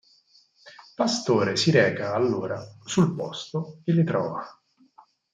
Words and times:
Pastore 0.95 1.55
si 1.55 1.69
reca, 1.69 2.15
allora, 2.15 2.59
sul 2.83 3.13
posto 3.13 3.81
e 3.85 3.93
le 3.93 4.03
trova. 4.03 4.43